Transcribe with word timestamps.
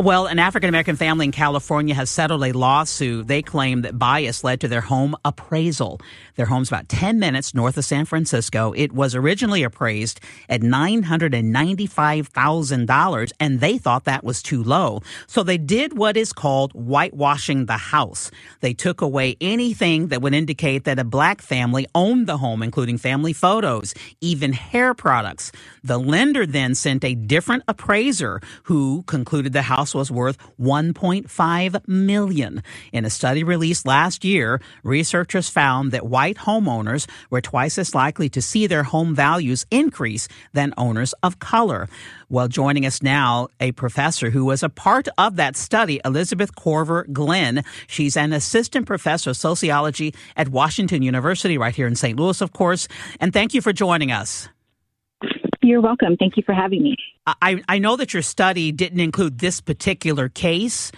Well, 0.00 0.26
an 0.26 0.38
African 0.38 0.68
American 0.68 0.94
family 0.94 1.26
in 1.26 1.32
California 1.32 1.92
has 1.92 2.08
settled 2.08 2.44
a 2.44 2.52
lawsuit. 2.52 3.26
They 3.26 3.42
claim 3.42 3.82
that 3.82 3.98
bias 3.98 4.44
led 4.44 4.60
to 4.60 4.68
their 4.68 4.80
home 4.80 5.16
appraisal. 5.24 6.00
Their 6.36 6.46
home's 6.46 6.68
about 6.68 6.88
10 6.88 7.18
minutes 7.18 7.52
north 7.52 7.76
of 7.76 7.84
San 7.84 8.04
Francisco. 8.04 8.72
It 8.76 8.92
was 8.92 9.16
originally 9.16 9.64
appraised 9.64 10.20
at 10.48 10.60
$995,000 10.60 13.32
and 13.40 13.58
they 13.58 13.76
thought 13.76 14.04
that 14.04 14.22
was 14.22 14.40
too 14.40 14.62
low. 14.62 15.02
So 15.26 15.42
they 15.42 15.58
did 15.58 15.98
what 15.98 16.16
is 16.16 16.32
called 16.32 16.70
whitewashing 16.74 17.66
the 17.66 17.76
house. 17.76 18.30
They 18.60 18.74
took 18.74 19.00
away 19.00 19.36
anything 19.40 20.06
that 20.08 20.22
would 20.22 20.32
indicate 20.32 20.84
that 20.84 21.00
a 21.00 21.04
black 21.04 21.42
family 21.42 21.88
owned 21.92 22.28
the 22.28 22.38
home, 22.38 22.62
including 22.62 22.98
family 22.98 23.32
photos, 23.32 23.94
even 24.20 24.52
hair 24.52 24.94
products. 24.94 25.50
The 25.82 25.98
lender 25.98 26.46
then 26.46 26.76
sent 26.76 27.02
a 27.02 27.16
different 27.16 27.64
appraiser 27.66 28.40
who 28.62 29.02
concluded 29.08 29.52
the 29.52 29.62
house 29.62 29.87
was 29.94 30.10
worth 30.10 30.38
1.5 30.60 31.88
million. 31.88 32.62
In 32.92 33.04
a 33.04 33.10
study 33.10 33.44
released 33.44 33.86
last 33.86 34.24
year, 34.24 34.60
researchers 34.82 35.48
found 35.48 35.92
that 35.92 36.06
white 36.06 36.38
homeowners 36.38 37.08
were 37.30 37.40
twice 37.40 37.78
as 37.78 37.94
likely 37.94 38.28
to 38.30 38.42
see 38.42 38.66
their 38.66 38.84
home 38.84 39.14
values 39.14 39.66
increase 39.70 40.28
than 40.52 40.74
owners 40.76 41.14
of 41.22 41.38
color. 41.38 41.88
Well, 42.28 42.48
joining 42.48 42.84
us 42.84 43.02
now, 43.02 43.48
a 43.58 43.72
professor 43.72 44.30
who 44.30 44.44
was 44.44 44.62
a 44.62 44.68
part 44.68 45.08
of 45.16 45.36
that 45.36 45.56
study, 45.56 46.00
Elizabeth 46.04 46.54
Korver-Glenn. 46.54 47.64
She's 47.86 48.16
an 48.16 48.32
assistant 48.32 48.86
professor 48.86 49.30
of 49.30 49.36
sociology 49.36 50.14
at 50.36 50.48
Washington 50.48 51.02
University, 51.02 51.56
right 51.56 51.74
here 51.74 51.86
in 51.86 51.96
St. 51.96 52.18
Louis, 52.18 52.40
of 52.40 52.52
course. 52.52 52.86
And 53.18 53.32
thank 53.32 53.54
you 53.54 53.62
for 53.62 53.72
joining 53.72 54.12
us. 54.12 54.48
You're 55.68 55.82
welcome. 55.82 56.16
Thank 56.16 56.38
you 56.38 56.42
for 56.46 56.54
having 56.54 56.82
me. 56.82 56.96
I, 57.26 57.62
I 57.68 57.78
know 57.78 57.94
that 57.96 58.14
your 58.14 58.22
study 58.22 58.72
didn't 58.72 59.00
include 59.00 59.38
this 59.38 59.60
particular 59.60 60.30
case, 60.30 60.90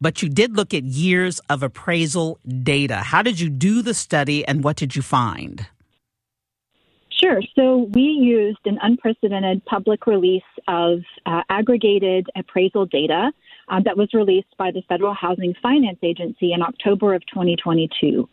but 0.00 0.22
you 0.22 0.30
did 0.30 0.56
look 0.56 0.72
at 0.72 0.84
years 0.84 1.38
of 1.50 1.62
appraisal 1.62 2.38
data. 2.62 2.96
How 2.96 3.20
did 3.20 3.38
you 3.38 3.50
do 3.50 3.82
the 3.82 3.92
study 3.92 4.42
and 4.48 4.64
what 4.64 4.76
did 4.76 4.96
you 4.96 5.02
find? 5.02 5.66
Sure. 7.10 7.42
So 7.54 7.90
we 7.92 8.00
used 8.00 8.60
an 8.64 8.78
unprecedented 8.80 9.62
public 9.66 10.06
release 10.06 10.42
of 10.66 11.00
uh, 11.26 11.42
aggregated 11.50 12.26
appraisal 12.34 12.86
data 12.86 13.32
um, 13.68 13.82
that 13.84 13.98
was 13.98 14.08
released 14.14 14.56
by 14.56 14.70
the 14.70 14.80
Federal 14.88 15.12
Housing 15.12 15.52
Finance 15.62 15.98
Agency 16.02 16.54
in 16.54 16.62
October 16.62 17.14
of 17.14 17.20
2022. 17.26 18.26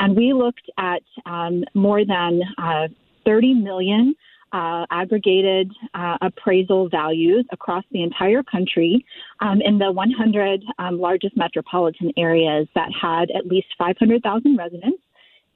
And 0.00 0.14
we 0.14 0.34
looked 0.34 0.70
at 0.76 1.02
um, 1.24 1.64
more 1.72 2.04
than 2.04 2.42
uh, 2.58 2.88
30 3.24 3.54
million 3.54 4.14
uh, 4.52 4.86
aggregated 4.90 5.72
uh, 5.94 6.18
appraisal 6.20 6.88
values 6.88 7.46
across 7.52 7.84
the 7.92 8.02
entire 8.02 8.42
country 8.42 9.04
um, 9.40 9.60
in 9.62 9.78
the 9.78 9.90
100 9.92 10.62
um, 10.78 11.00
largest 11.00 11.36
metropolitan 11.36 12.12
areas 12.16 12.66
that 12.74 12.88
had 13.00 13.30
at 13.30 13.46
least 13.46 13.68
500,000 13.78 14.56
residents 14.56 14.98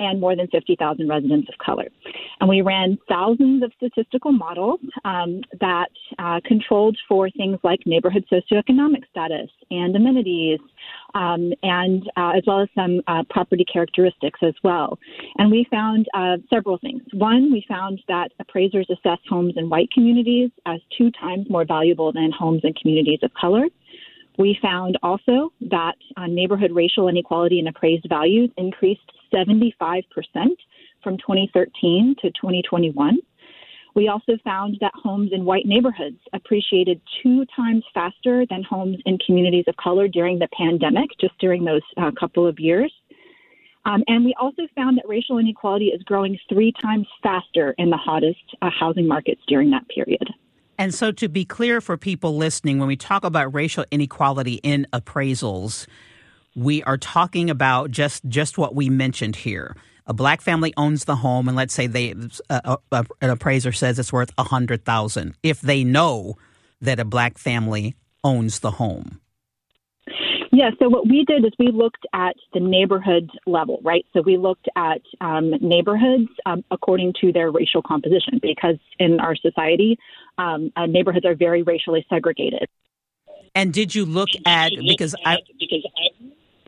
and 0.00 0.20
more 0.20 0.34
than 0.34 0.48
50,000 0.48 1.08
residents 1.08 1.48
of 1.48 1.58
color. 1.64 1.88
And 2.40 2.48
we 2.48 2.62
ran 2.62 2.98
thousands 3.08 3.62
of 3.62 3.72
statistical 3.76 4.32
models 4.32 4.80
um, 5.04 5.42
that 5.60 5.90
uh, 6.18 6.40
controlled 6.44 6.98
for 7.08 7.30
things 7.30 7.58
like 7.62 7.80
neighborhood 7.86 8.24
socioeconomic 8.32 9.02
status 9.10 9.50
and 9.70 9.94
amenities, 9.94 10.58
um, 11.14 11.52
and 11.62 12.10
uh, 12.16 12.32
as 12.36 12.42
well 12.46 12.60
as 12.60 12.68
some 12.74 13.00
uh, 13.06 13.22
property 13.30 13.64
characteristics 13.64 14.40
as 14.42 14.54
well. 14.62 14.98
And 15.38 15.50
we 15.50 15.66
found 15.70 16.06
uh, 16.14 16.36
several 16.50 16.78
things. 16.78 17.02
One, 17.12 17.52
we 17.52 17.64
found 17.68 18.00
that 18.08 18.32
appraisers 18.40 18.88
assess 18.90 19.18
homes 19.28 19.54
in 19.56 19.68
white 19.68 19.90
communities 19.92 20.50
as 20.66 20.80
two 20.96 21.10
times 21.12 21.48
more 21.48 21.64
valuable 21.64 22.12
than 22.12 22.30
homes 22.32 22.62
in 22.64 22.74
communities 22.74 23.20
of 23.22 23.32
color. 23.34 23.66
We 24.38 24.58
found 24.60 24.98
also 25.02 25.52
that 25.70 25.94
uh, 26.16 26.26
neighborhood 26.26 26.72
racial 26.72 27.08
inequality 27.08 27.60
in 27.60 27.68
appraised 27.68 28.06
values 28.08 28.50
increased 28.56 29.12
75% 29.32 30.02
from 31.02 31.18
2013 31.18 32.16
to 32.20 32.30
2021. 32.30 33.18
We 33.94 34.08
also 34.08 34.36
found 34.42 34.76
that 34.80 34.92
homes 34.94 35.30
in 35.32 35.44
white 35.44 35.66
neighborhoods 35.66 36.18
appreciated 36.32 37.00
two 37.22 37.46
times 37.54 37.84
faster 37.94 38.44
than 38.50 38.64
homes 38.64 38.98
in 39.06 39.18
communities 39.18 39.64
of 39.68 39.76
color 39.76 40.08
during 40.08 40.38
the 40.40 40.48
pandemic, 40.56 41.10
just 41.20 41.38
during 41.38 41.64
those 41.64 41.82
uh, 41.96 42.10
couple 42.18 42.46
of 42.46 42.58
years. 42.58 42.92
Um, 43.86 44.02
and 44.08 44.24
we 44.24 44.34
also 44.40 44.62
found 44.74 44.96
that 44.96 45.06
racial 45.06 45.38
inequality 45.38 45.86
is 45.86 46.02
growing 46.02 46.38
three 46.48 46.72
times 46.82 47.06
faster 47.22 47.74
in 47.78 47.90
the 47.90 47.96
hottest 47.96 48.40
uh, 48.62 48.70
housing 48.70 49.06
markets 49.06 49.42
during 49.46 49.70
that 49.70 49.86
period. 49.88 50.28
And 50.78 50.92
so, 50.92 51.12
to 51.12 51.28
be 51.28 51.44
clear 51.44 51.80
for 51.80 51.96
people 51.96 52.36
listening, 52.36 52.78
when 52.78 52.88
we 52.88 52.96
talk 52.96 53.24
about 53.24 53.54
racial 53.54 53.84
inequality 53.92 54.54
in 54.64 54.88
appraisals, 54.92 55.86
we 56.56 56.82
are 56.82 56.96
talking 56.96 57.48
about 57.48 57.92
just 57.92 58.24
just 58.26 58.58
what 58.58 58.74
we 58.74 58.88
mentioned 58.88 59.36
here. 59.36 59.76
A 60.06 60.12
black 60.12 60.40
family 60.40 60.74
owns 60.76 61.04
the 61.04 61.16
home, 61.16 61.48
and 61.48 61.56
let's 61.56 61.72
say 61.72 61.86
they 61.86 62.14
uh, 62.50 62.76
uh, 62.92 63.04
an 63.20 63.30
appraiser 63.30 63.72
says 63.72 63.98
it's 63.98 64.12
worth 64.12 64.30
a 64.36 64.44
hundred 64.44 64.84
thousand. 64.84 65.34
If 65.42 65.60
they 65.60 65.82
know 65.82 66.36
that 66.80 67.00
a 67.00 67.04
black 67.04 67.38
family 67.38 67.94
owns 68.22 68.60
the 68.60 68.72
home, 68.72 69.20
yeah, 70.54 70.70
so 70.78 70.88
what 70.88 71.08
we 71.08 71.24
did 71.24 71.44
is 71.44 71.50
we 71.58 71.72
looked 71.72 72.06
at 72.12 72.36
the 72.52 72.60
neighborhood 72.60 73.28
level, 73.44 73.80
right? 73.82 74.06
So 74.12 74.22
we 74.22 74.36
looked 74.36 74.68
at 74.76 75.02
um, 75.20 75.50
neighborhoods 75.60 76.28
um, 76.46 76.62
according 76.70 77.14
to 77.22 77.32
their 77.32 77.50
racial 77.50 77.82
composition 77.82 78.38
because 78.40 78.76
in 79.00 79.18
our 79.18 79.34
society, 79.34 79.98
um, 80.38 80.70
uh, 80.76 80.86
neighborhoods 80.86 81.26
are 81.26 81.34
very 81.34 81.64
racially 81.64 82.06
segregated. 82.08 82.68
And 83.56 83.72
did 83.72 83.96
you 83.96 84.04
look 84.04 84.28
at 84.46 84.70
because 84.86 85.16
I 85.24 85.38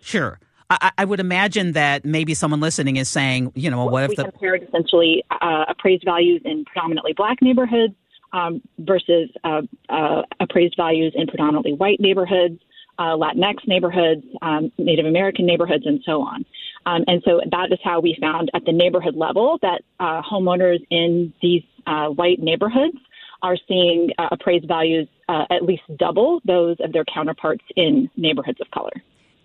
sure 0.03 0.41
I, 0.69 0.91
I, 0.99 1.04
would 1.04 1.21
imagine 1.21 1.72
that 1.72 2.04
maybe 2.04 2.34
someone 2.34 2.60
listening 2.60 2.97
is 2.97 3.09
saying, 3.09 3.53
you 3.54 3.71
know, 3.71 3.84
what 3.84 4.04
if 4.04 4.09
we 4.10 4.16
the 4.16 4.25
compared 4.25 4.65
essentially 4.65 5.25
uh, 5.31 5.65
appraised 5.69 6.04
values 6.04 6.43
in 6.44 6.65
predominantly 6.65 7.12
black 7.12 7.41
neighborhoods 7.41 7.94
um, 8.32 8.60
versus 8.78 9.31
uh, 9.44 9.62
uh, 9.88 10.22
appraised 10.41 10.75
values 10.77 11.12
in 11.16 11.27
predominantly 11.28 11.72
white 11.72 12.00
neighborhoods, 12.00 12.60
uh, 12.99 13.15
Latinx 13.16 13.66
neighborhoods, 13.66 14.25
um, 14.43 14.72
Native 14.78 15.06
American 15.06 15.47
neighborhoods, 15.47 15.87
and 15.87 16.00
so 16.04 16.21
on. 16.22 16.44
Um, 16.87 17.04
and 17.06 17.22
so 17.25 17.41
that 17.50 17.72
is 17.72 17.78
how 17.84 18.00
we 18.00 18.16
found 18.21 18.50
at 18.54 18.65
the 18.65 18.72
neighborhood 18.72 19.15
level 19.16 19.59
that 19.62 19.83
uh, 20.00 20.21
homeowners 20.22 20.84
in 20.91 21.33
these 21.43 21.62
uh, 21.87 22.09
white 22.09 22.41
neighborhoods 22.41 22.97
are 23.43 23.56
seeing 23.69 24.10
appraised 24.31 24.66
values 24.66 25.06
at 25.28 25.62
least 25.62 25.83
double 25.98 26.41
those 26.44 26.77
of 26.81 26.93
their 26.93 27.04
counterparts 27.04 27.62
in 27.77 28.09
neighborhoods 28.16 28.59
of 28.60 28.71
color. 28.71 28.93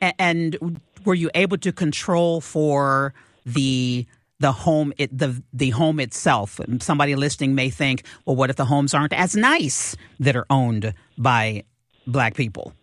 And 0.01 0.79
were 1.05 1.13
you 1.13 1.29
able 1.35 1.57
to 1.57 1.71
control 1.71 2.41
for 2.41 3.13
the 3.45 4.05
the 4.39 4.51
home 4.51 4.91
it, 4.97 5.15
the 5.15 5.41
the 5.53 5.69
home 5.69 5.99
itself? 5.99 6.59
Somebody 6.79 7.15
listening 7.15 7.55
may 7.55 7.69
think, 7.69 8.03
well, 8.25 8.35
what 8.35 8.49
if 8.49 8.55
the 8.55 8.65
homes 8.65 8.93
aren't 8.93 9.13
as 9.13 9.35
nice 9.35 9.95
that 10.19 10.35
are 10.35 10.45
owned 10.49 10.93
by 11.17 11.63
black 12.07 12.35
people? 12.35 12.73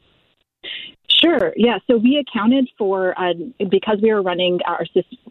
Sure. 1.20 1.53
Yeah. 1.56 1.79
So 1.88 1.97
we 1.97 2.17
accounted 2.17 2.69
for, 2.79 3.19
uh, 3.19 3.32
because 3.71 3.99
we 4.00 4.12
were 4.12 4.23
running 4.23 4.61
our 4.67 4.87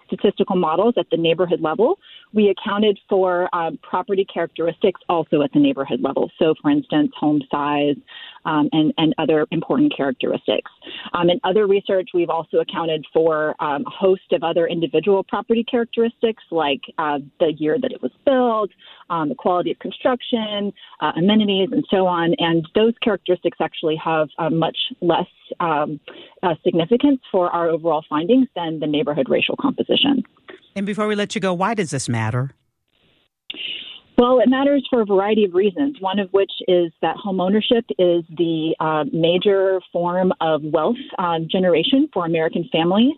statistical 0.07 0.57
models 0.57 0.95
at 0.97 1.05
the 1.11 1.17
neighborhood 1.17 1.61
level, 1.61 1.97
we 2.33 2.49
accounted 2.49 2.99
for 3.07 3.53
um, 3.55 3.79
property 3.81 4.25
characteristics 4.25 4.99
also 5.07 5.41
at 5.43 5.53
the 5.53 5.59
neighborhood 5.59 6.01
level. 6.01 6.29
So, 6.39 6.55
for 6.61 6.71
instance, 6.71 7.11
home 7.17 7.41
size 7.49 7.95
um, 8.47 8.69
and, 8.71 8.93
and 8.97 9.13
other 9.17 9.45
important 9.51 9.95
characteristics. 9.95 10.71
Um, 11.13 11.29
in 11.29 11.39
other 11.43 11.67
research, 11.67 12.09
we've 12.13 12.29
also 12.29 12.57
accounted 12.57 13.05
for 13.13 13.61
um, 13.61 13.83
a 13.85 13.89
host 13.89 14.31
of 14.31 14.43
other 14.43 14.65
individual 14.65 15.23
property 15.23 15.63
characteristics 15.63 16.43
like 16.49 16.81
uh, 16.97 17.19
the 17.39 17.53
year 17.57 17.77
that 17.79 17.91
it 17.91 18.01
was 18.01 18.11
built, 18.25 18.71
um, 19.09 19.29
the 19.29 19.35
quality 19.35 19.71
of 19.71 19.79
construction, 19.79 20.73
uh, 21.01 21.11
amenities, 21.17 21.69
and 21.71 21.85
so 21.91 22.07
on. 22.07 22.33
And 22.39 22.67
those 22.73 22.93
characteristics 23.03 23.57
actually 23.61 23.97
have 24.03 24.29
uh, 24.39 24.49
much 24.49 24.77
less 25.01 25.27
um, 25.59 25.99
uh, 26.41 26.55
significance 26.63 27.19
for 27.31 27.49
our 27.49 27.69
overall 27.69 28.03
findings 28.09 28.47
than 28.55 28.79
the 28.79 28.87
neighborhood 28.87 29.27
racial 29.29 29.55
composition. 29.59 30.23
And 30.75 30.85
before 30.85 31.07
we 31.07 31.15
let 31.15 31.35
you 31.35 31.41
go, 31.41 31.53
why 31.53 31.73
does 31.73 31.91
this 31.91 32.07
matter? 32.07 32.51
Well, 34.17 34.39
it 34.39 34.49
matters 34.49 34.83
for 34.89 35.01
a 35.01 35.05
variety 35.05 35.45
of 35.45 35.53
reasons. 35.53 35.97
One 35.99 36.17
of 36.17 36.29
which 36.31 36.51
is 36.67 36.91
that 37.03 37.17
homeownership 37.23 37.83
is 37.99 38.25
the 38.35 38.75
uh, 38.79 39.03
major 39.13 39.79
form 39.93 40.33
of 40.41 40.63
wealth 40.63 40.97
um, 41.19 41.47
generation 41.51 42.09
for 42.11 42.25
American 42.25 42.67
families. 42.71 43.13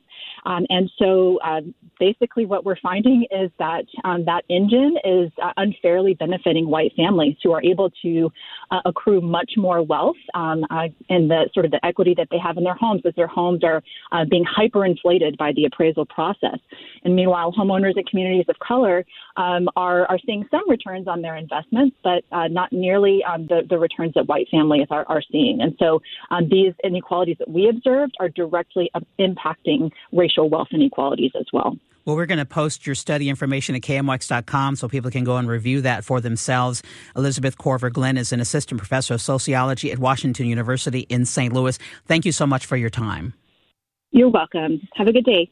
Um, 0.45 0.65
and 0.69 0.91
so 0.97 1.39
uh, 1.43 1.61
basically 1.99 2.45
what 2.45 2.65
we're 2.65 2.79
finding 2.81 3.25
is 3.31 3.51
that 3.59 3.85
um, 4.03 4.25
that 4.25 4.43
engine 4.49 4.95
is 5.03 5.31
uh, 5.43 5.51
unfairly 5.57 6.13
benefiting 6.13 6.69
white 6.69 6.93
families 6.95 7.35
who 7.43 7.51
are 7.51 7.63
able 7.63 7.89
to 8.01 8.31
uh, 8.71 8.79
accrue 8.85 9.21
much 9.21 9.51
more 9.57 9.81
wealth 9.81 10.17
um, 10.33 10.65
uh, 10.69 10.87
in 11.09 11.27
the 11.27 11.49
sort 11.53 11.65
of 11.65 11.71
the 11.71 11.85
equity 11.85 12.13
that 12.15 12.27
they 12.31 12.37
have 12.37 12.57
in 12.57 12.63
their 12.63 12.75
homes 12.75 13.01
as 13.05 13.13
their 13.15 13.27
homes 13.27 13.63
are 13.63 13.81
uh, 14.11 14.25
being 14.29 14.45
hyperinflated 14.45 15.37
by 15.37 15.51
the 15.55 15.65
appraisal 15.65 16.05
process. 16.05 16.59
And 17.03 17.15
meanwhile, 17.15 17.51
homeowners 17.51 17.97
in 17.97 18.03
communities 18.03 18.45
of 18.49 18.57
color 18.59 19.05
um, 19.37 19.69
are, 19.75 20.05
are 20.07 20.19
seeing 20.25 20.45
some 20.51 20.69
returns 20.69 21.07
on 21.07 21.21
their 21.21 21.35
investments, 21.35 21.95
but 22.03 22.23
uh, 22.31 22.47
not 22.47 22.71
nearly 22.71 23.23
um, 23.23 23.47
the, 23.47 23.61
the 23.69 23.77
returns 23.77 24.13
that 24.15 24.27
white 24.27 24.47
families 24.49 24.87
are, 24.89 25.05
are 25.07 25.21
seeing. 25.31 25.59
And 25.61 25.75
so 25.79 26.01
um, 26.31 26.49
these 26.49 26.73
inequalities 26.83 27.37
that 27.39 27.49
we 27.49 27.69
observed 27.69 28.15
are 28.19 28.29
directly 28.29 28.91
impacting 29.19 29.91
racial 30.11 30.49
wealth 30.49 30.69
inequalities 30.71 31.31
as 31.39 31.45
well. 31.53 31.77
Well, 32.05 32.15
we're 32.15 32.25
going 32.25 32.39
to 32.39 32.45
post 32.45 32.87
your 32.87 32.95
study 32.95 33.29
information 33.29 33.75
at 33.75 33.81
KMOX.com 33.81 34.77
so 34.77 34.87
people 34.87 35.11
can 35.11 35.23
go 35.23 35.37
and 35.37 35.47
review 35.47 35.81
that 35.81 36.03
for 36.03 36.21
themselves. 36.21 36.81
Elizabeth 37.15 37.57
Korver-Glenn 37.57 38.17
is 38.17 38.31
an 38.31 38.39
assistant 38.39 38.79
professor 38.79 39.13
of 39.13 39.21
sociology 39.21 39.91
at 39.91 39.99
Washington 39.99 40.47
University 40.47 41.01
in 41.01 41.25
St. 41.25 41.53
Louis. 41.53 41.77
Thank 42.07 42.25
you 42.25 42.31
so 42.31 42.47
much 42.47 42.65
for 42.65 42.77
your 42.77 42.89
time. 42.89 43.33
You're 44.11 44.29
welcome. 44.29 44.81
Have 44.95 45.07
a 45.07 45.13
good 45.13 45.25
day. 45.25 45.51